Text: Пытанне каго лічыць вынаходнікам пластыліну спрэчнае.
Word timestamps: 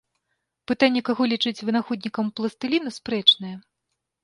Пытанне 0.71 1.01
каго 1.09 1.27
лічыць 1.33 1.63
вынаходнікам 1.69 2.33
пластыліну 2.41 2.89
спрэчнае. 2.99 3.55